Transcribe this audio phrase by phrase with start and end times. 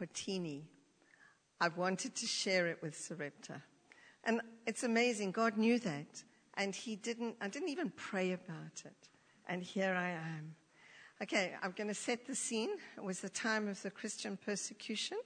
[0.00, 0.62] Potini.
[1.60, 3.62] I've wanted to share it with Sarepta.
[4.24, 5.32] And it's amazing.
[5.32, 6.24] God knew that.
[6.54, 9.08] And He didn't, I didn't even pray about it.
[9.46, 10.54] And here I am.
[11.22, 12.70] Okay, I'm going to set the scene.
[12.96, 15.18] It was the time of the Christian persecution,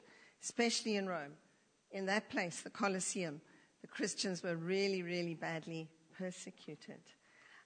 [0.43, 1.35] especially in Rome.
[1.93, 3.41] In that place, the Colosseum,
[3.81, 5.89] the Christians were really, really badly
[6.19, 7.01] persecuted.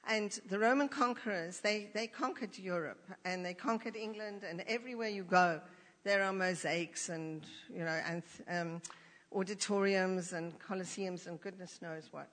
[0.07, 5.25] And the Roman conquerors, they, they conquered Europe and they conquered England, and everywhere you
[5.25, 5.61] go,
[6.09, 8.83] there are mosaics and, you know, and, um,
[9.31, 12.31] auditoriums and colosseums and goodness knows what.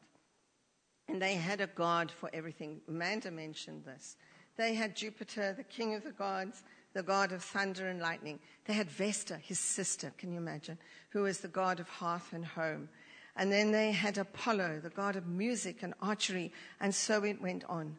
[1.09, 2.79] And they had a god for everything.
[2.87, 4.15] Amanda mentioned this.
[4.55, 8.39] They had Jupiter, the king of the gods, the god of thunder and lightning.
[8.63, 10.77] They had Vesta, his sister, can you imagine,
[11.09, 12.87] who was the god of hearth and home.
[13.35, 17.65] And then they had Apollo, the god of music and archery, and so it went
[17.65, 17.97] on.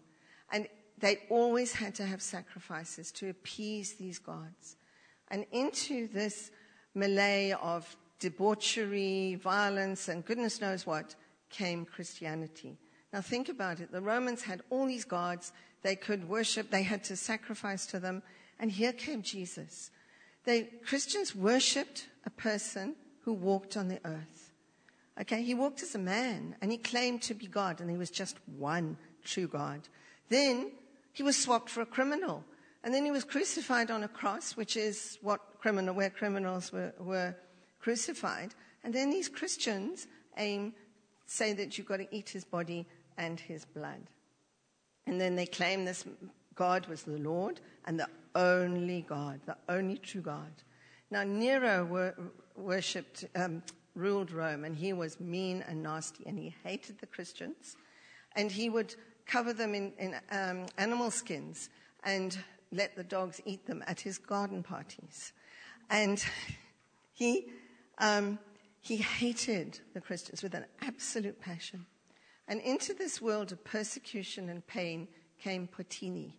[0.50, 4.76] And they always had to have sacrifices to appease these gods.
[5.28, 6.50] And into this
[6.94, 11.14] melee of debauchery, violence, and goodness knows what
[11.50, 12.78] came Christianity.
[13.12, 13.92] Now think about it.
[13.92, 15.52] The Romans had all these gods.
[15.82, 16.70] They could worship.
[16.70, 18.22] They had to sacrifice to them.
[18.58, 19.90] And here came Jesus.
[20.44, 24.52] They, Christians worshipped a person who walked on the earth.
[25.20, 28.10] Okay, he walked as a man and he claimed to be God and he was
[28.10, 29.80] just one true God.
[30.28, 30.72] Then
[31.12, 32.44] he was swapped for a criminal.
[32.86, 36.94] And then he was crucified on a cross, which is what criminal, where criminals were,
[37.00, 37.34] were
[37.80, 38.54] crucified.
[38.84, 40.06] And then these Christians
[40.36, 40.72] aim,
[41.26, 42.86] say that you've got to eat his body
[43.18, 44.02] and his blood.
[45.04, 46.04] And then they claim this
[46.54, 48.06] God was the Lord and the
[48.36, 50.52] only God, the only true God.
[51.10, 52.14] Now, Nero wor-
[52.54, 53.64] worshipped, um,
[53.96, 57.76] ruled Rome, and he was mean and nasty, and he hated the Christians,
[58.36, 58.94] and he would
[59.26, 61.68] cover them in, in um, animal skins
[62.04, 62.38] and
[62.72, 65.32] let the dogs eat them at his garden parties.
[65.90, 66.22] And
[67.12, 67.46] he,
[67.98, 68.38] um,
[68.80, 71.86] he hated the Christians with an absolute passion.
[72.48, 75.08] And into this world of persecution and pain
[75.40, 76.34] came Potini.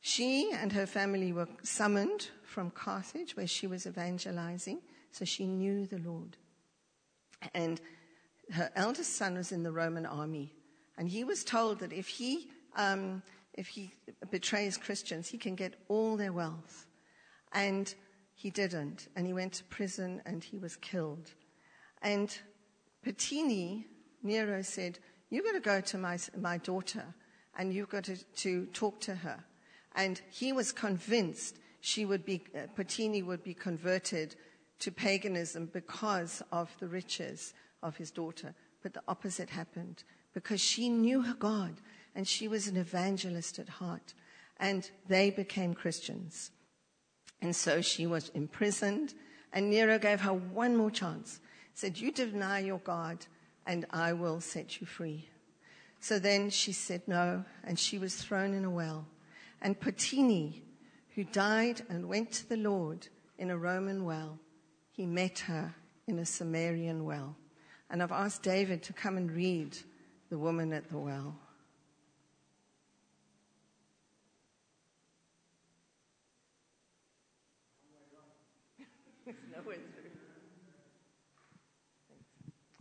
[0.00, 4.80] She and her family were summoned from Carthage, where she was evangelizing,
[5.10, 6.36] so she knew the Lord.
[7.54, 7.80] And
[8.52, 10.52] her eldest son was in the Roman army.
[10.96, 13.22] And he was told that if he, um,
[13.58, 13.90] if he
[14.30, 16.86] betrays Christians, he can get all their wealth.
[17.52, 17.92] And
[18.34, 19.08] he didn't.
[19.16, 21.32] And he went to prison and he was killed.
[22.00, 22.36] And
[23.04, 23.84] Potini,
[24.22, 27.04] Nero said, You've got to go to my, my daughter
[27.58, 29.44] and you've got to, to talk to her.
[29.94, 34.36] And he was convinced she would be, uh, Potini would be converted
[34.78, 38.54] to paganism because of the riches of his daughter.
[38.82, 41.80] But the opposite happened because she knew her God
[42.14, 44.14] and she was an evangelist at heart.
[44.58, 46.50] And they became Christians.
[47.40, 49.14] And so she was imprisoned,
[49.52, 51.40] and Nero gave her one more chance.
[51.74, 53.26] Said, You deny your God,
[53.66, 55.28] and I will set you free.
[56.00, 59.06] So then she said no, and she was thrown in a well.
[59.60, 60.62] And Potini,
[61.14, 63.08] who died and went to the Lord
[63.38, 64.38] in a Roman well,
[64.90, 65.74] he met her
[66.06, 67.36] in a Samaritan well.
[67.90, 69.76] And I've asked David to come and read
[70.30, 71.38] the woman at the well.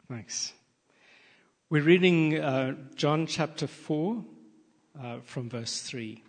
[0.10, 0.54] Thanks.
[1.70, 4.24] We're reading uh, John chapter 4
[4.98, 6.24] uh, from verse 3.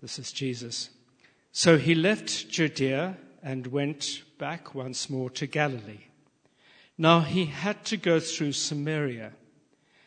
[0.00, 0.88] This is Jesus.
[1.52, 6.06] So he left Judea and went back once more to Galilee.
[6.96, 9.32] Now he had to go through Samaria.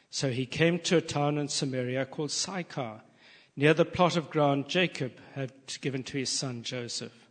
[0.09, 3.01] So he came to a town in Samaria called Sychar,
[3.55, 7.26] near the plot of ground Jacob had given to his son Joseph.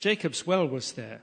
[0.00, 1.20] Jacob's well was there,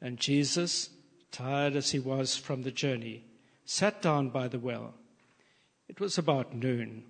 [0.00, 0.90] and Jesus,
[1.32, 3.24] tired as he was from the journey,
[3.64, 4.94] sat down by the well.
[5.88, 7.04] It was about noon.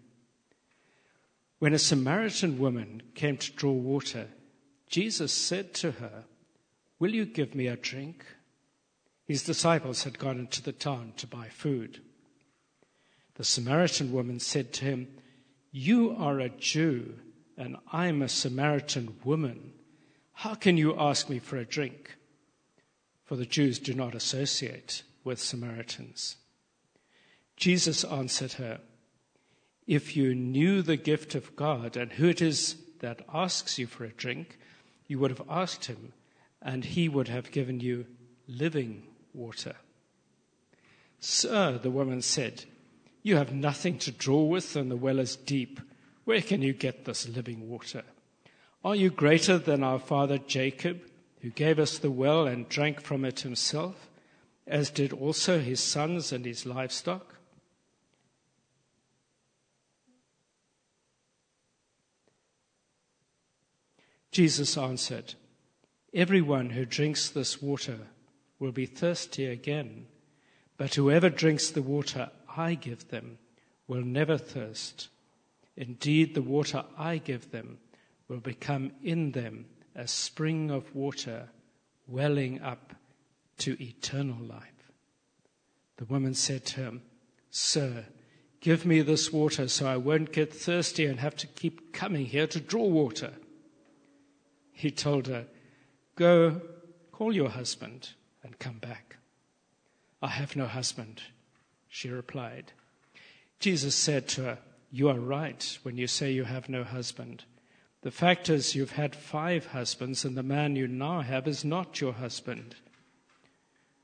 [1.59, 4.29] When a Samaritan woman came to draw water,
[4.89, 6.25] Jesus said to her,
[6.99, 8.25] Will you give me a drink?
[9.27, 12.01] His disciples had gone into the town to buy food.
[13.35, 15.09] The Samaritan woman said to him,
[15.71, 17.15] You are a Jew,
[17.57, 19.75] and I'm a Samaritan woman.
[20.41, 22.17] How can you ask me for a drink?
[23.27, 26.37] For the Jews do not associate with Samaritans.
[27.59, 28.81] Jesus answered her,
[29.87, 34.05] If you knew the gift of God and who it is that asks you for
[34.05, 34.59] a drink,
[35.07, 36.15] you would have asked him
[36.63, 38.07] and he would have given you
[38.49, 39.03] living
[39.35, 39.75] water.
[41.19, 42.65] Sir, the woman said,
[43.23, 45.81] You have nothing to draw with, and the well is deep.
[46.25, 48.05] Where can you get this living water?
[48.83, 51.03] Are you greater than our father Jacob,
[51.43, 54.09] who gave us the well and drank from it himself,
[54.67, 57.35] as did also his sons and his livestock?
[64.33, 65.35] Jesus answered,
[66.15, 67.99] Everyone who drinks this water
[68.59, 70.07] will be thirsty again,
[70.79, 73.37] but whoever drinks the water I give them
[73.87, 75.09] will never thirst.
[75.77, 77.79] Indeed, the water I give them
[78.31, 79.67] will become in them
[79.97, 81.49] a spring of water
[82.07, 82.95] welling up
[83.59, 84.93] to eternal life.
[85.97, 87.03] The woman said to him,
[87.51, 88.05] Sir,
[88.61, 92.47] give me this water so I won't get thirsty and have to keep coming here
[92.47, 93.33] to draw water.
[94.73, 95.47] He told her,
[96.15, 96.61] Go,
[97.11, 98.11] call your husband
[98.45, 99.17] and come back.
[100.23, 101.21] I have no husband,
[101.89, 102.73] she replied.
[103.59, 104.59] Jesus said to her,
[104.93, 107.45] You are right when you say you have no husband.
[108.03, 112.01] The fact is, you've had five husbands, and the man you now have is not
[112.01, 112.77] your husband.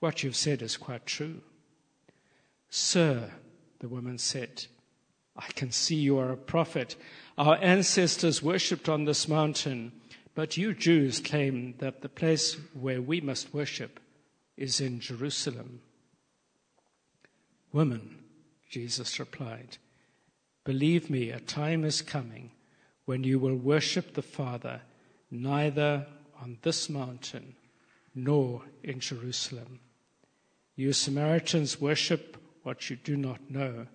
[0.01, 1.41] What you've said is quite true.
[2.69, 3.31] Sir,
[3.79, 4.67] the woman said,
[5.35, 6.97] I can see you are a prophet.
[7.39, 9.93] Our ancestors worshipped on this mountain,
[10.35, 13.99] but you Jews claim that the place where we must worship
[14.59, 15.81] is in Jerusalem.
[17.73, 18.19] Woman,
[18.69, 19.79] Jesus replied,
[20.65, 22.51] believe me, a time is coming
[23.07, 24.83] when you will worship the Father
[25.31, 26.07] neither
[26.41, 27.55] on this mountain
[28.15, 29.81] nor in Jerusalem.
[30.75, 33.87] You Samaritans worship what you do not know.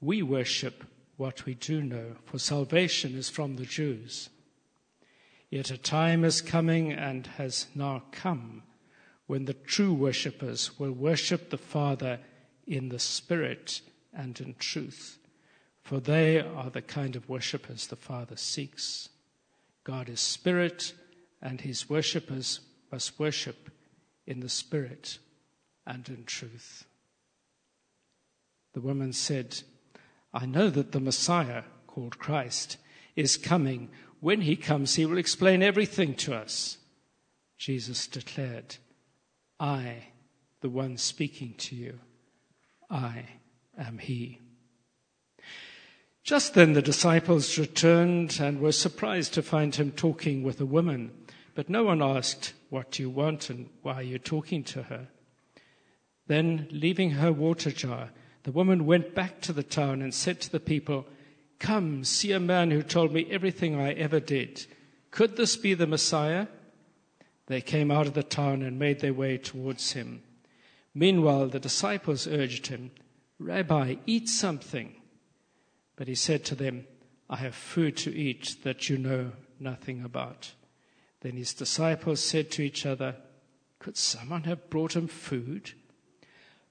[0.00, 0.84] We worship
[1.16, 4.28] what we do know, for salvation is from the Jews.
[5.48, 8.62] Yet a time is coming and has now come
[9.26, 12.18] when the true worshippers will worship the Father
[12.66, 13.80] in the Spirit
[14.12, 15.18] and in truth
[15.86, 19.08] for they are the kind of worshippers the Father seeks.
[19.84, 20.92] God is spirit,
[21.40, 22.58] and his worshippers
[22.90, 23.70] must worship
[24.26, 25.18] in the spirit
[25.86, 26.86] and in truth.
[28.74, 29.62] The woman said,
[30.34, 32.78] I know that the Messiah, called Christ,
[33.14, 33.88] is coming.
[34.18, 36.78] When he comes, he will explain everything to us.
[37.58, 38.74] Jesus declared,
[39.60, 40.08] I,
[40.62, 42.00] the one speaking to you,
[42.90, 43.26] I
[43.78, 44.40] am he.
[46.26, 51.12] Just then the disciples returned and were surprised to find him talking with a woman.
[51.54, 55.06] But no one asked, What do you want and why are you talking to her?
[56.26, 58.10] Then, leaving her water jar,
[58.42, 61.06] the woman went back to the town and said to the people,
[61.60, 64.66] Come, see a man who told me everything I ever did.
[65.12, 66.48] Could this be the Messiah?
[67.46, 70.24] They came out of the town and made their way towards him.
[70.92, 72.90] Meanwhile, the disciples urged him,
[73.38, 74.96] Rabbi, eat something.
[75.96, 76.86] But he said to them,
[77.28, 80.52] I have food to eat that you know nothing about.
[81.20, 83.16] Then his disciples said to each other,
[83.78, 85.72] Could someone have brought him food?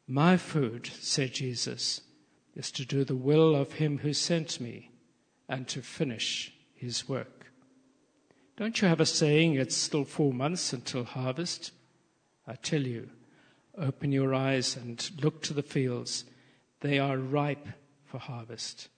[0.07, 2.01] My food, said Jesus,
[2.56, 4.92] is to do the will of him who sent me
[5.50, 7.48] and to finish his work.
[8.56, 11.71] Don't you have a saying, it's still four months until harvest?
[12.48, 13.10] I tell you,
[13.78, 16.24] open your eyes and look to the fields.
[16.80, 17.68] They are ripe
[18.06, 18.89] for harvest.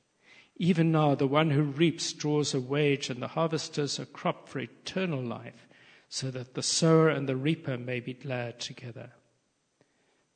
[0.59, 4.59] Even now, the one who reaps draws a wage, and the harvesters a crop for
[4.59, 5.67] eternal life,
[6.09, 9.11] so that the sower and the reaper may be glad together.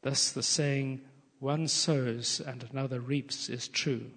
[0.03, 1.01] Thus, the saying,
[1.39, 4.11] one sows and another reaps, is true.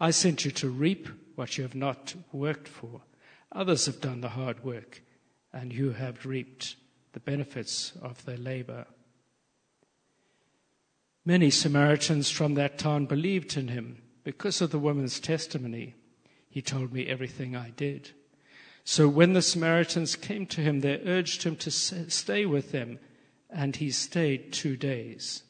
[0.00, 3.02] I sent you to reap what you have not worked for.
[3.52, 5.02] Others have done the hard work,
[5.52, 6.74] and you have reaped
[7.12, 8.86] the benefits of their labor.
[11.24, 15.94] Many Samaritans from that town believed in him because of the woman's testimony,
[16.48, 18.10] he told me everything I did.
[18.84, 22.98] So when the Samaritans came to him, they urged him to stay with them,
[23.50, 25.42] and he stayed two days.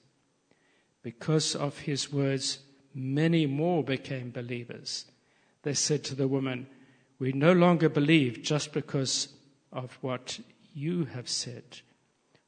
[1.03, 2.61] Because of his words,
[2.95, 5.07] many more became believers.
[5.63, 6.67] They said to the woman,
[7.19, 9.29] We no longer believe just because
[9.73, 10.41] of what
[10.75, 11.81] you have said,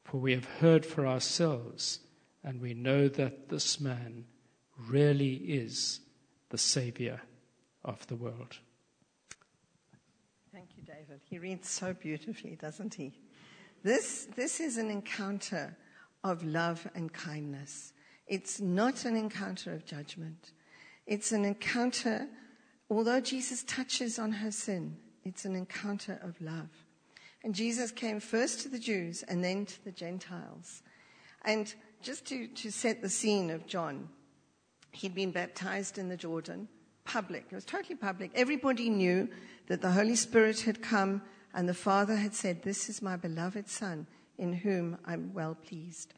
[0.04, 2.00] for we have heard for ourselves,
[2.42, 4.26] and we know that this man
[4.76, 6.00] really is
[6.54, 7.20] the Savior
[7.84, 8.58] of the world.
[10.52, 11.20] Thank you, David.
[11.28, 13.12] He reads so beautifully, doesn't he?
[13.82, 15.76] This, this is an encounter
[16.22, 17.92] of love and kindness.
[18.28, 20.52] It's not an encounter of judgment.
[21.08, 22.28] It's an encounter,
[22.88, 26.70] although Jesus touches on her sin, it's an encounter of love.
[27.42, 30.84] And Jesus came first to the Jews and then to the Gentiles.
[31.44, 34.08] And just to, to set the scene of John,
[34.94, 36.68] He'd been baptized in the Jordan,
[37.04, 37.46] public.
[37.50, 38.30] It was totally public.
[38.34, 39.28] Everybody knew
[39.68, 41.22] that the Holy Spirit had come
[41.54, 46.12] And the Father had said, This is my beloved Son, in whom I'm well pleased.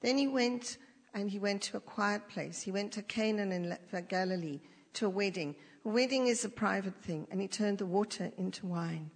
[0.00, 0.78] Then he went
[1.12, 2.62] and he went to a quiet place.
[2.62, 3.76] He went to Cana in
[4.08, 4.60] Galilee
[4.94, 5.56] to a wedding.
[5.84, 9.10] A wedding is a private thing, and he turned the water into wine.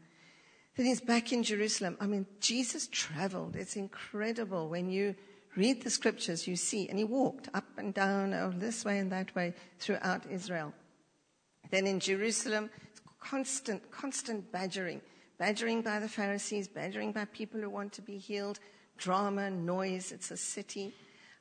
[0.77, 1.97] Then he's back in Jerusalem.
[2.01, 3.55] I mean, Jesus traveled.
[3.55, 5.15] It's incredible when you
[5.57, 9.11] read the scriptures, you see, and he walked up and down, oh, this way and
[9.13, 10.73] that way throughout Israel.
[11.71, 12.71] Then in Jerusalem,
[13.21, 15.01] constant, constant badgering.
[15.39, 18.61] Badgering by the Pharisees, badgering by people who want to be healed,
[18.99, 20.13] drama, noise.
[20.13, 20.93] It's a city.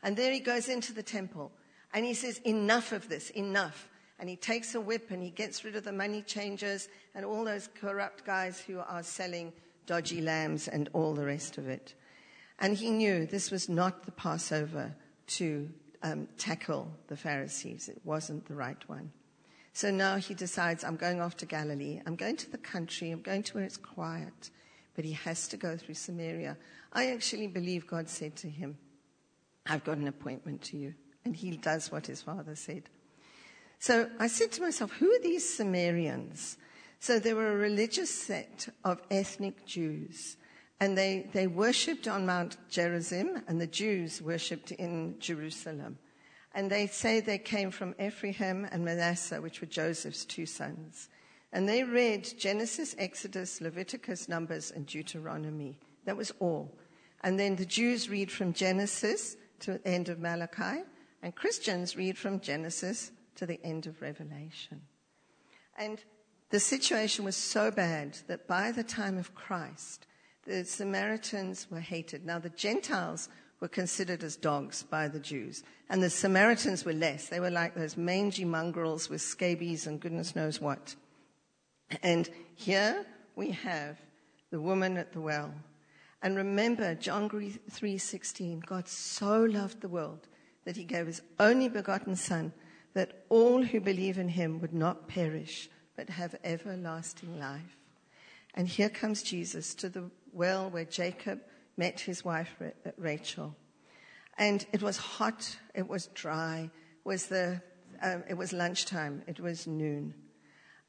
[0.04, 1.52] And there he goes into the temple
[1.94, 3.90] and he says, Enough of this, enough.
[4.20, 7.46] And he takes a whip and he gets rid of the money changers and all
[7.46, 9.54] those corrupt guys who are selling
[9.86, 11.94] dodgy lambs and all the rest of it.
[12.60, 14.94] And he knew this was not the Passover
[15.28, 15.70] to
[16.04, 17.88] um, tackle the Pharisees.
[17.88, 19.12] It wasn't the right one.
[19.74, 22.02] So now he decides, I'm going off to Galilee.
[22.06, 23.12] I'm going to the country.
[23.12, 24.50] I'm going to where it's quiet.
[24.96, 26.58] But he has to go through Samaria.
[26.92, 28.78] I actually believe God said to him,
[29.66, 30.96] I've got an appointment to you.
[31.24, 32.84] And he does what his father said.
[33.78, 36.58] So I said to myself, who are these Samaritans?
[37.00, 40.36] So they were a religious sect of ethnic Jews.
[40.80, 45.98] And they, they worshipped on Mount Gerizim, and the Jews worshipped in Jerusalem.
[46.54, 51.10] And they say they came from Ephraim and Manasseh, which were Joseph's two sons.
[51.52, 55.80] And they read Genesis, Exodus, Leviticus, Numbers, and Deuteronomy.
[56.06, 56.78] That was all.
[57.22, 60.84] And then the Jews read from Genesis to the end of Malachi,
[61.22, 64.82] and Christians read from Genesis to the end of Revelation.
[65.78, 66.02] And
[66.50, 70.08] the situation was so bad that by the time of Christ,
[70.50, 72.26] the Samaritans were hated.
[72.26, 73.30] Now, the Gentiles
[73.60, 77.28] were considered as dogs by the Jews, and the Samaritans were less.
[77.30, 80.96] They were like those mangy mongrels with scabies and goodness knows what.
[82.02, 84.00] And here we have
[84.50, 85.54] the woman at the well
[86.22, 90.28] and remember John 3:16, God so loved the world
[90.66, 92.54] that he gave his only begotten son
[92.94, 97.78] that all who believe in him would not perish but have everlasting life.
[98.54, 101.42] And here comes Jesus to the well where Jacob
[101.78, 102.56] met his wife
[102.98, 103.56] Rachel.
[104.38, 107.62] And it was hot, it was dry, it was, the,
[108.02, 110.14] um, it was lunchtime, it was noon.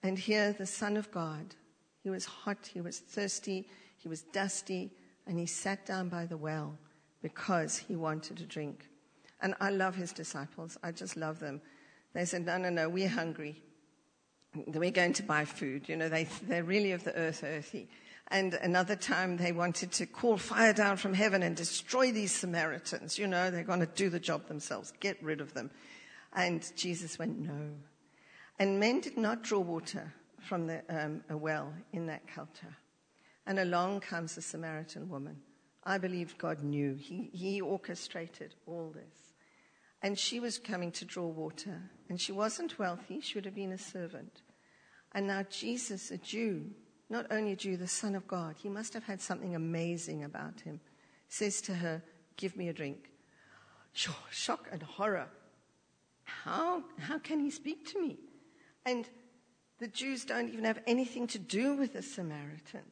[0.03, 1.55] And here the Son of God,
[2.03, 4.91] he was hot, he was thirsty, he was dusty,
[5.27, 6.79] and he sat down by the well
[7.23, 8.89] because he wanted to drink.
[9.43, 10.79] And I love his disciples.
[10.83, 11.61] I just love them.
[12.13, 13.63] They said, No, no, no, we're hungry.
[14.55, 15.89] We're going to buy food.
[15.89, 17.89] You know, they, they're really of the earth earthy.
[18.31, 23.19] And another time they wanted to call fire down from heaven and destroy these Samaritans.
[23.19, 25.71] You know, they're going to do the job themselves, get rid of them.
[26.33, 27.73] And Jesus went, No.
[28.59, 32.77] And men did not draw water from the, um, a well in that culture.
[33.47, 35.39] And along comes a Samaritan woman.
[35.83, 36.95] I believe God knew.
[36.95, 39.33] He, he orchestrated all this.
[40.03, 41.81] And she was coming to draw water.
[42.09, 43.21] And she wasn't wealthy.
[43.21, 44.43] She would have been a servant.
[45.13, 46.67] And now Jesus, a Jew,
[47.11, 50.61] not only a Jew, the Son of God, he must have had something amazing about
[50.61, 50.81] him,
[51.29, 52.03] says to her,
[52.37, 53.11] Give me a drink.
[53.93, 55.29] Shock and horror.
[56.23, 58.17] How, how can he speak to me?
[58.87, 59.07] And
[59.79, 62.85] the Jews don't even have anything to do with the Samaritans.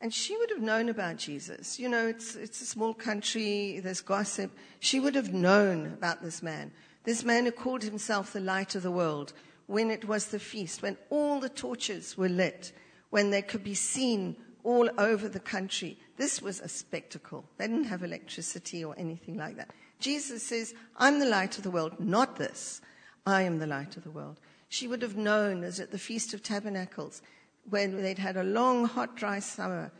[0.00, 1.78] And she would have known about Jesus.
[1.78, 4.50] You know, it's, it's a small country, there's gossip.
[4.78, 6.70] She would have known about this man.
[7.04, 9.32] This man who called himself the light of the world
[9.66, 12.72] when it was the feast, when all the torches were lit,
[13.10, 15.98] when they could be seen all over the country.
[16.16, 17.44] This was a spectacle.
[17.58, 19.70] They didn't have electricity or anything like that.
[19.98, 22.80] Jesus says, I'm the light of the world, not this.
[23.26, 24.40] I am the light of the world.
[24.68, 27.22] She would have known as at the Feast of Tabernacles
[27.68, 29.92] when they'd had a long, hot, dry summer,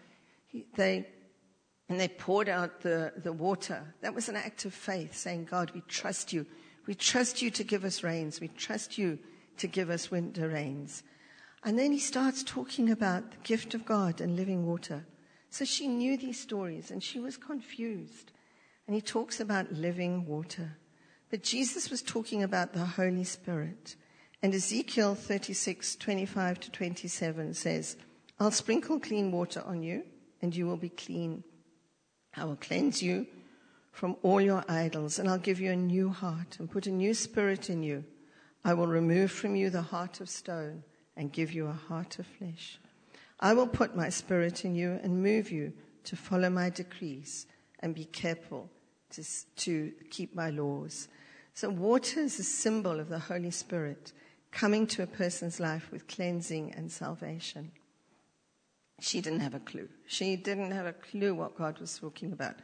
[0.75, 1.07] they,
[1.88, 3.83] and they poured out the, the water.
[4.00, 6.47] That was an act of faith, saying, God, we trust you.
[6.87, 8.40] We trust you to give us rains.
[8.40, 9.19] We trust you
[9.59, 11.02] to give us winter rains.
[11.62, 15.05] And then he starts talking about the gift of God and living water.
[15.50, 18.33] So she knew these stories and she was confused.
[18.87, 20.79] And he talks about living water.
[21.31, 23.97] But Jesus was talking about the Holy Spirit.
[24.43, 27.97] And Ezekiel 36, 25 to 27 says,
[28.38, 30.02] I'll sprinkle clean water on you,
[30.40, 31.45] and you will be clean.
[32.35, 33.26] I will cleanse you
[33.93, 37.12] from all your idols, and I'll give you a new heart and put a new
[37.12, 38.05] spirit in you.
[38.64, 40.85] I will remove from you the heart of stone
[41.20, 42.78] and give you a heart of flesh.
[43.40, 45.74] I will put my spirit in you and move you
[46.04, 47.46] to follow my decrees
[47.80, 48.70] and be careful
[49.10, 49.22] to,
[49.56, 51.08] to keep my laws.
[51.52, 54.14] So water is a symbol of the Holy Spirit
[54.50, 57.72] coming to a person's life with cleansing and salvation.
[58.98, 59.90] She didn't have a clue.
[60.06, 62.54] She didn't have a clue what God was talking about.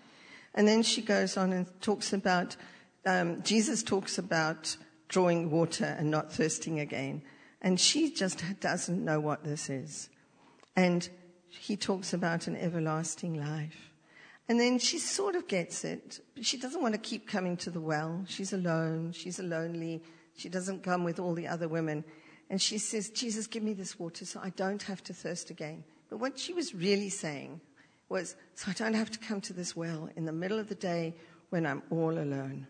[0.55, 2.57] And then she goes on and talks about,
[3.05, 7.21] um, Jesus talks about drawing water and not thirsting again.
[7.63, 10.09] And she just doesn't know what this is.
[10.77, 11.09] And
[11.49, 13.91] he talks about an everlasting life.
[14.49, 16.21] And then she sort of gets it.
[16.35, 18.25] But She doesn't want to keep coming to the well.
[18.29, 19.13] She's alone.
[19.13, 20.03] She's lonely.
[20.37, 22.05] She doesn't come with all the other women.
[22.49, 25.83] And she says, Jesus, give me this water so I don't have to thirst again.
[26.09, 27.61] But what she was really saying
[28.09, 30.77] was, so I don't have to come to this well in the middle of the
[30.77, 31.17] day
[31.51, 32.69] when I'm all alone.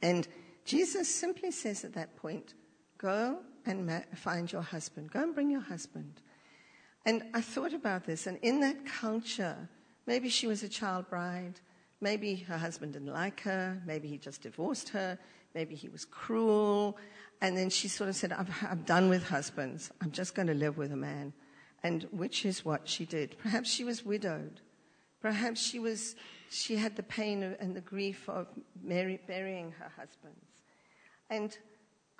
[0.00, 0.28] And
[0.64, 2.54] Jesus simply says at that point,
[2.98, 5.10] go and find your husband.
[5.10, 6.20] Go and bring your husband.
[7.04, 9.68] And I thought about this, and in that culture,
[10.06, 11.60] maybe she was a child bride,
[12.00, 15.18] maybe her husband didn't like her, maybe he just divorced her,
[15.54, 16.96] maybe he was cruel,
[17.40, 20.54] and then she sort of said, I'm, I'm done with husbands, I'm just going to
[20.54, 21.32] live with a man.
[21.82, 23.36] And which is what she did.
[23.38, 24.60] Perhaps she was widowed.
[25.20, 26.14] Perhaps she was,
[26.48, 28.46] she had the pain and the grief of
[28.84, 30.46] burying her husbands.
[31.28, 31.58] And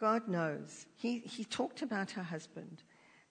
[0.02, 0.86] God knows.
[0.96, 2.82] He, he talked about her husband.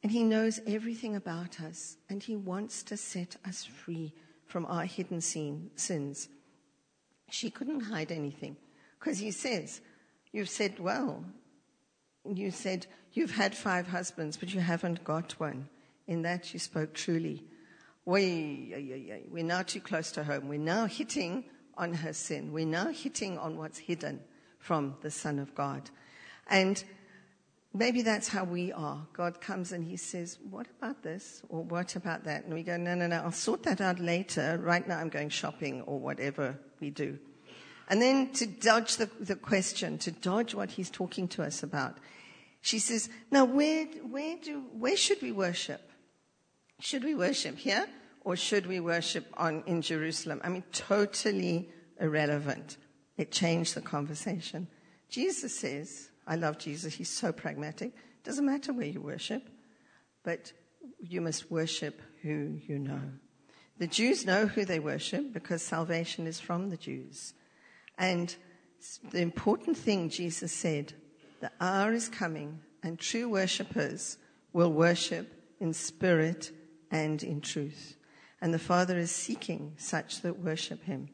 [0.01, 4.13] And He knows everything about us, and He wants to set us free
[4.45, 6.29] from our hidden sin, sins.
[7.29, 8.55] She couldn't hide anything
[8.97, 9.81] because He says,
[10.31, 11.25] You've said well.
[12.25, 15.67] You said, You've had five husbands, but you haven't got one.
[16.07, 17.43] In that you spoke truly.
[18.05, 20.47] We, we're now too close to home.
[20.47, 21.43] We're now hitting
[21.77, 22.53] on her sin.
[22.53, 24.21] We're now hitting on what's hidden
[24.57, 25.89] from the Son of God.
[26.47, 26.83] And
[27.73, 29.07] Maybe that's how we are.
[29.13, 31.41] God comes and He says, What about this?
[31.47, 32.43] Or what about that?
[32.43, 34.59] And we go, No, no, no, I'll sort that out later.
[34.61, 37.17] Right now I'm going shopping or whatever we do.
[37.87, 41.97] And then to dodge the, the question, to dodge what He's talking to us about,
[42.59, 45.81] she says, Now where, where, do, where should we worship?
[46.81, 47.87] Should we worship here
[48.25, 50.41] or should we worship on, in Jerusalem?
[50.43, 51.69] I mean, totally
[52.01, 52.75] irrelevant.
[53.15, 54.67] It changed the conversation.
[55.09, 56.93] Jesus says, I love Jesus.
[56.93, 57.89] He's so pragmatic.
[57.89, 59.49] It doesn't matter where you worship,
[60.23, 60.53] but
[60.97, 63.01] you must worship who you know.
[63.79, 67.33] The Jews know who they worship because salvation is from the Jews.
[67.97, 68.33] And
[69.11, 70.93] the important thing Jesus said,
[71.41, 74.17] the hour is coming and true worshippers
[74.53, 75.27] will worship
[75.59, 76.53] in spirit
[76.91, 77.97] and in truth.
[78.39, 81.09] And the Father is seeking such that worship him.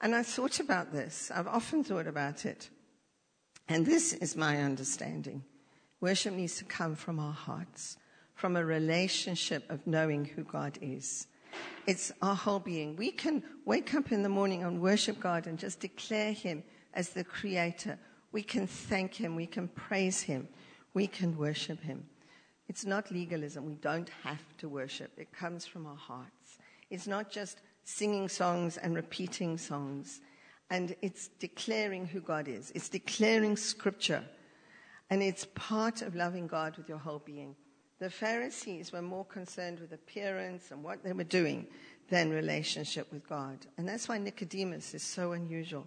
[0.00, 1.32] And I thought about this.
[1.34, 2.70] I've often thought about it.
[3.68, 5.44] And this is my understanding.
[6.00, 7.98] Worship needs to come from our hearts,
[8.34, 11.26] from a relationship of knowing who God is.
[11.86, 12.96] It's our whole being.
[12.96, 16.62] We can wake up in the morning and worship God and just declare Him
[16.94, 17.98] as the Creator.
[18.32, 19.34] We can thank Him.
[19.34, 20.48] We can praise Him.
[20.94, 22.06] We can worship Him.
[22.68, 23.66] It's not legalism.
[23.66, 25.12] We don't have to worship.
[25.16, 26.58] It comes from our hearts.
[26.90, 30.20] It's not just singing songs and repeating songs.
[30.70, 32.70] And it's declaring who God is.
[32.74, 34.24] It's declaring scripture.
[35.10, 37.56] And it's part of loving God with your whole being.
[37.98, 41.66] The Pharisees were more concerned with appearance and what they were doing
[42.10, 43.66] than relationship with God.
[43.76, 45.86] And that's why Nicodemus is so unusual.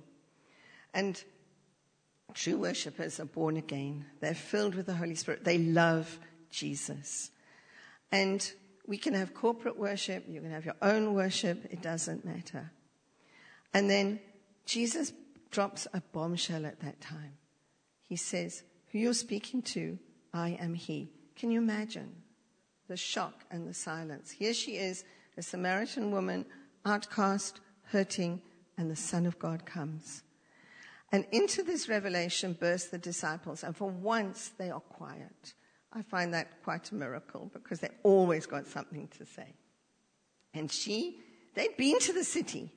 [0.93, 1.23] And
[2.33, 4.05] true worshippers are born again.
[4.19, 5.43] They're filled with the Holy Spirit.
[5.43, 7.31] They love Jesus.
[8.11, 8.51] And
[8.87, 10.25] we can have corporate worship.
[10.27, 11.65] You can have your own worship.
[11.71, 12.71] It doesn't matter.
[13.73, 14.19] And then
[14.65, 15.13] Jesus
[15.49, 17.33] drops a bombshell at that time.
[18.01, 19.99] He says, Who you're speaking to,
[20.33, 21.11] I am He.
[21.35, 22.13] Can you imagine
[22.87, 24.31] the shock and the silence?
[24.31, 25.03] Here she is,
[25.37, 26.45] a Samaritan woman,
[26.85, 28.41] outcast, hurting,
[28.77, 30.23] and the Son of God comes.
[31.11, 35.53] And into this revelation burst the disciples, and for once they are quiet.
[35.93, 39.53] I find that quite a miracle because they always got something to say.
[40.53, 41.19] And she,
[41.53, 42.71] they'd been to the city.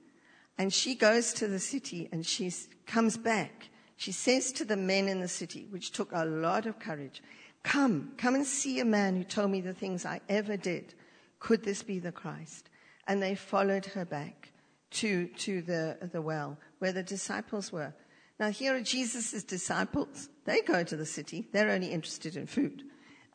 [0.57, 2.53] And she goes to the city and she
[2.87, 3.71] comes back.
[3.97, 7.23] She says to the men in the city, which took a lot of courage,
[7.63, 10.95] Come, come and see a man who told me the things I ever did.
[11.39, 12.69] Could this be the Christ?
[13.09, 14.53] And they followed her back
[14.93, 17.95] to, to the, the well where the disciples were.
[18.39, 20.29] Now, here are Jesus' disciples.
[20.45, 21.49] They go to the city.
[21.53, 22.83] They're only interested in food.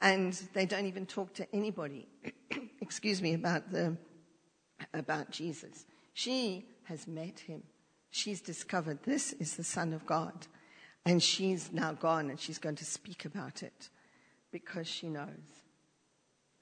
[0.01, 2.07] And they don't even talk to anybody,
[2.81, 3.97] excuse me, about, the,
[4.93, 5.85] about Jesus.
[6.13, 7.63] She has met him.
[8.09, 10.47] She's discovered this is the Son of God.
[11.05, 13.89] And she's now gone and she's going to speak about it
[14.51, 15.29] because she knows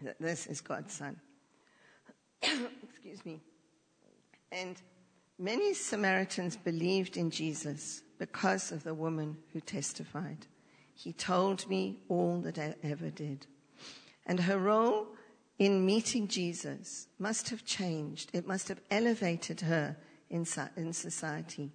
[0.04, 1.20] that this is God's Son.
[2.42, 3.40] Excuse me.
[4.52, 4.80] And
[5.40, 10.46] many Samaritans believed in Jesus because of the woman who testified.
[10.94, 13.48] He told me all that I ever did.
[14.26, 15.08] And her role
[15.58, 18.30] in meeting Jesus must have changed.
[18.34, 19.96] It must have elevated her
[20.30, 21.72] in, in society.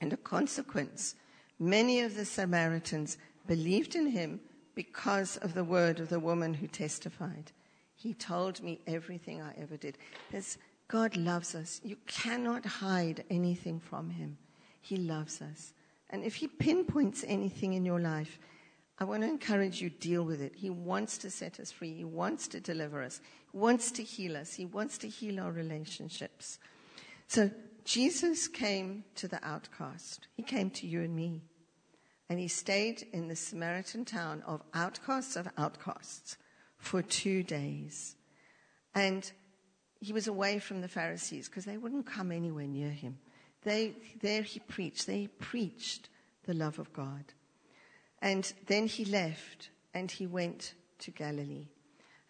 [0.00, 1.14] And a consequence,
[1.58, 4.40] many of the Samaritans believed in him
[4.74, 7.52] because of the word of the woman who testified.
[7.94, 9.98] He told me everything I ever did.
[10.30, 10.56] There's,
[10.88, 11.80] God loves us.
[11.84, 14.38] You cannot hide anything from him.
[14.80, 15.74] He loves us.
[16.08, 18.38] And if he pinpoints anything in your life,
[18.98, 20.54] I want to encourage you deal with it.
[20.54, 21.94] He wants to set us free.
[21.94, 23.20] He wants to deliver us.
[23.50, 24.54] He wants to heal us.
[24.54, 26.58] He wants to heal our relationships.
[27.30, 27.48] So
[27.84, 30.26] Jesus came to the outcast.
[30.34, 31.42] He came to you and me.
[32.28, 36.38] And he stayed in the Samaritan town of outcasts of outcasts
[36.76, 38.16] for two days.
[38.96, 39.30] And
[40.00, 43.18] he was away from the Pharisees because they wouldn't come anywhere near him.
[43.62, 45.06] They, there he preached.
[45.06, 46.08] They preached
[46.46, 47.26] the love of God.
[48.20, 51.68] And then he left and he went to Galilee.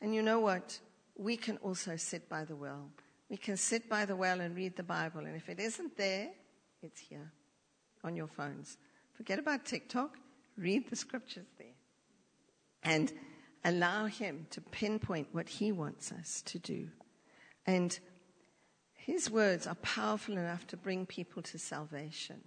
[0.03, 0.79] And you know what?
[1.17, 2.91] We can also sit by the well.
[3.31, 5.21] We can sit by the well and read the Bible.
[5.21, 6.31] And if it isn't there,
[6.83, 7.31] it's here
[8.03, 8.77] on your phones.
[9.13, 10.19] Forget about TikTok.
[10.59, 11.67] Read the scriptures there.
[12.83, 13.13] And
[13.65, 16.89] allow him to pinpoint what he wants us to do.
[17.67, 17.99] And
[18.95, 22.41] his words are powerful enough to bring people to salvation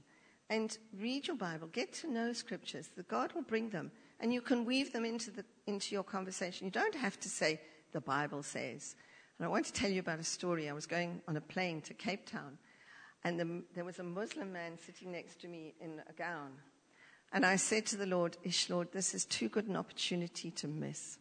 [0.49, 1.67] and read your Bible.
[1.67, 2.89] Get to know scriptures.
[2.95, 6.65] The God will bring them, and you can weave them into, the, into your conversation.
[6.65, 8.95] You don't have to say, the Bible says.
[9.37, 10.69] And I want to tell you about a story.
[10.69, 12.57] I was going on a plane to Cape Town,
[13.23, 16.51] and the, there was a Muslim man sitting next to me in a gown.
[17.31, 20.67] And I said to the Lord, Ish, Lord, this is too good an opportunity to
[20.67, 21.17] miss.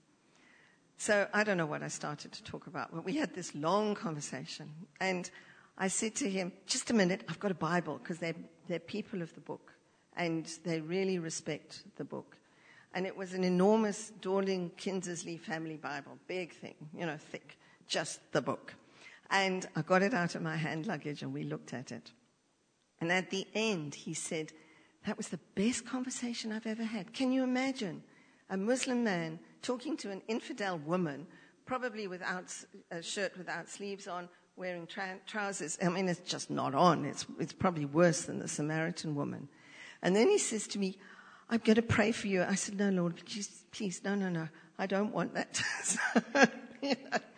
[0.98, 3.94] So I don't know what I started to talk about, but we had this long
[3.94, 4.70] conversation.
[5.00, 5.28] And
[5.76, 8.36] I said to him, just a minute, I've got a Bible because they're,
[8.68, 9.72] they're people of the book
[10.16, 12.36] and they really respect the book.
[12.94, 18.20] And it was an enormous Dorling Kindersley family Bible, big thing, you know, thick, just
[18.32, 18.74] the book.
[19.30, 22.12] And I got it out of my hand luggage and we looked at it.
[23.00, 24.52] And at the end, he said,
[25.06, 27.12] that was the best conversation I've ever had.
[27.12, 28.02] Can you imagine
[28.50, 31.26] a Muslim man talking to an infidel woman,
[31.64, 32.54] probably without
[32.90, 35.78] a shirt without sleeves on, wearing tra- trousers.
[35.82, 37.04] I mean, it's just not on.
[37.04, 39.48] It's, it's probably worse than the Samaritan woman.
[40.02, 40.98] And then he says to me,
[41.48, 42.42] I'm going to pray for you.
[42.42, 44.48] I said, No, Lord, please, please no, no, no.
[44.78, 45.62] I don't want that.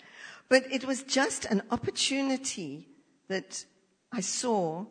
[0.48, 2.88] But it was just an opportunity
[3.28, 3.64] that
[4.12, 4.86] I saw,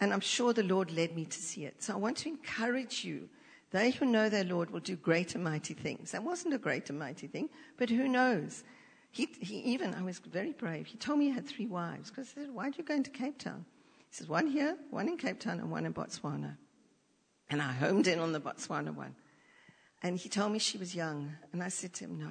[0.00, 1.82] and I'm sure the Lord led me to see it.
[1.82, 3.28] So I want to encourage you.
[3.70, 6.12] They who know their Lord will do great and mighty things.
[6.12, 8.64] That wasn't a great and mighty thing, but who knows?
[9.10, 10.86] He, he even, I was very brave.
[10.86, 13.10] He told me he had three wives because I said, why are you going to
[13.10, 13.64] Cape Town?
[14.08, 16.56] He says, one here, one in Cape Town, and one in Botswana.
[17.48, 19.14] And I homed in on the Botswana one.
[20.02, 21.32] And he told me she was young.
[21.52, 22.30] And I said to him, no.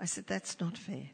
[0.00, 1.10] I said, that's not fair.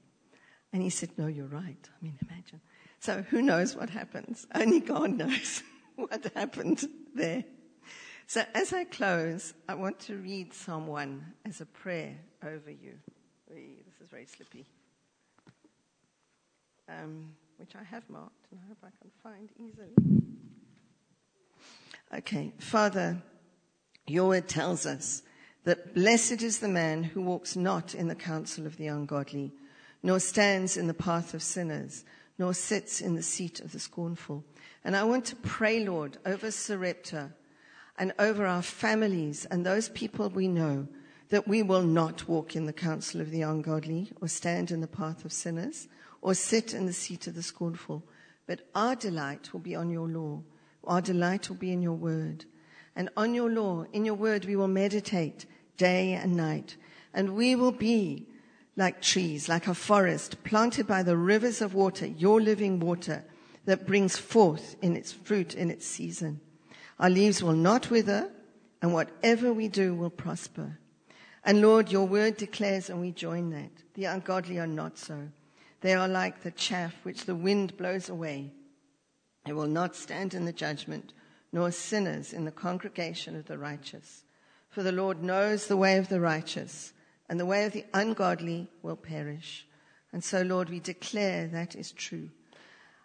[0.72, 1.88] And he said, no, you're right.
[1.88, 2.60] I mean, imagine.
[3.00, 4.46] So who knows what happens?
[4.54, 5.62] Only God knows
[5.96, 7.44] what happened there.
[8.26, 12.94] So as I close, I want to read Psalm 1 as a prayer over you.
[13.48, 14.66] This is very slippy
[16.88, 19.92] um, which I have marked, and I hope I can find easily.
[22.14, 23.22] Okay, Father,
[24.06, 25.22] your word tells us
[25.64, 29.52] that blessed is the man who walks not in the counsel of the ungodly,
[30.02, 32.04] nor stands in the path of sinners,
[32.38, 34.44] nor sits in the seat of the scornful.
[34.84, 37.32] And I want to pray, Lord, over Sarepta
[37.98, 40.88] and over our families and those people we know
[41.28, 44.86] that we will not walk in the counsel of the ungodly or stand in the
[44.86, 45.88] path of sinners
[46.20, 48.02] or sit in the seat of the scornful.
[48.46, 50.42] But our delight will be on your law.
[50.84, 52.44] Our delight will be in your word.
[52.94, 56.76] And on your law, in your word, we will meditate day and night.
[57.14, 58.26] And we will be
[58.76, 63.24] like trees, like a forest planted by the rivers of water, your living water
[63.64, 66.40] that brings forth in its fruit in its season.
[66.98, 68.30] Our leaves will not wither
[68.80, 70.78] and whatever we do will prosper.
[71.44, 73.70] And Lord, your word declares and we join that.
[73.94, 75.28] The ungodly are not so.
[75.80, 78.52] They are like the chaff which the wind blows away.
[79.44, 81.12] They will not stand in the judgment,
[81.52, 84.22] nor sinners in the congregation of the righteous.
[84.68, 86.92] For the Lord knows the way of the righteous,
[87.28, 89.66] and the way of the ungodly will perish.
[90.12, 92.28] And so, Lord, we declare that is true.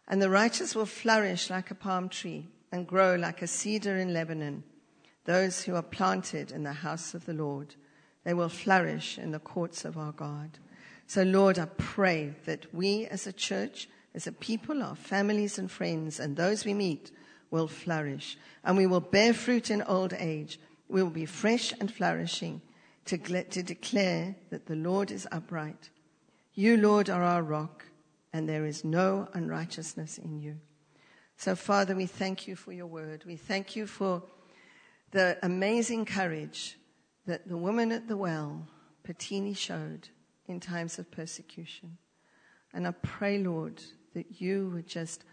[0.08, 4.14] And the righteous will flourish like a palm tree and grow like a cedar in
[4.14, 4.64] Lebanon.
[5.26, 7.76] Those who are planted in the house of the Lord,
[8.24, 10.60] they will flourish in the courts of our God.
[11.06, 15.72] So, Lord, I pray that we as a church, as a people, our families and
[15.72, 17.12] friends, and those we meet
[17.50, 18.38] will flourish.
[18.64, 20.60] And we will bear fruit in old age.
[20.90, 22.62] We will be fresh and flourishing
[23.08, 25.90] to, to declare that the Lord is upright.
[26.54, 27.86] You, Lord, are our rock,
[28.34, 30.58] and there is no unrighteousness in you.
[31.38, 33.24] So, Father, we thank you for your word.
[33.26, 34.24] We thank you for
[35.12, 36.78] the amazing courage
[37.26, 38.68] that the woman at the well,
[39.08, 40.10] Patini, showed
[40.48, 41.98] in times of persecution.
[42.74, 43.82] And I pray, Lord,
[44.14, 45.24] that you would just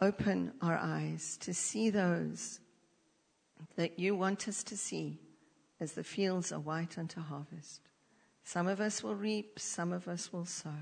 [0.00, 2.60] open our eyes to see those
[3.76, 5.20] that you want us to see
[5.80, 7.80] as the fields are white unto harvest.
[8.44, 10.74] Some of us will reap, some of us will sow.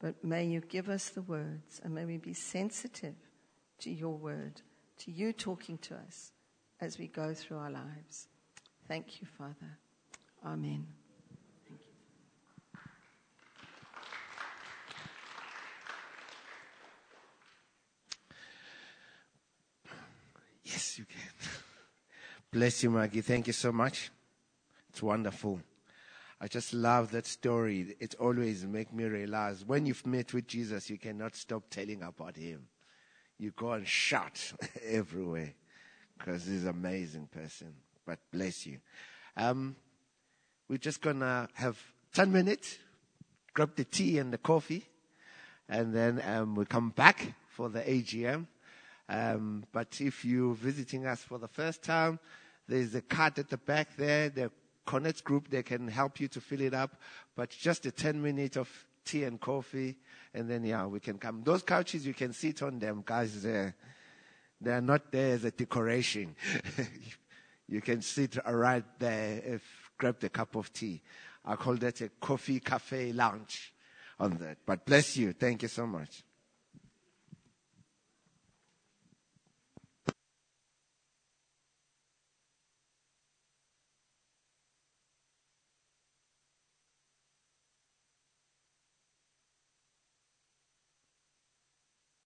[0.00, 3.14] But may you give us the words and may we be sensitive
[3.80, 4.60] to your word,
[4.98, 6.32] to you talking to us
[6.80, 8.28] as we go through our lives.
[8.86, 9.78] Thank you, Father.
[10.44, 10.86] Amen.
[20.64, 21.60] Yes, you can.
[22.54, 23.20] Bless you, Maggie.
[23.20, 24.12] Thank you so much.
[24.88, 25.60] It's wonderful.
[26.40, 27.96] I just love that story.
[27.98, 32.36] It always makes me realize when you've met with Jesus, you cannot stop telling about
[32.36, 32.68] him.
[33.40, 34.52] You go and shout
[34.86, 35.52] everywhere
[36.16, 37.74] because he's an amazing person.
[38.06, 38.78] But bless you.
[39.36, 39.74] Um,
[40.68, 41.76] we're just going to have
[42.14, 42.78] 10 minutes,
[43.52, 44.86] grab the tea and the coffee,
[45.68, 48.46] and then um, we come back for the AGM.
[49.08, 52.20] Um, but if you're visiting us for the first time,
[52.68, 54.50] there's a card at the back there, the
[54.86, 57.00] Connect group, they can help you to fill it up.
[57.34, 58.68] But just a 10 minutes of
[59.04, 59.96] tea and coffee,
[60.32, 61.42] and then, yeah, we can come.
[61.42, 63.42] Those couches, you can sit on them, guys.
[63.42, 63.74] They're,
[64.60, 66.36] they're not there as a decoration.
[67.68, 71.00] you can sit right there, if, grab the cup of tea.
[71.44, 73.72] I call that a coffee cafe lounge
[74.18, 74.58] on that.
[74.66, 75.32] But bless you.
[75.32, 76.22] Thank you so much.